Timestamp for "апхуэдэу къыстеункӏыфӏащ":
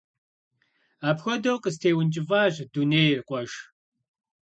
1.09-2.55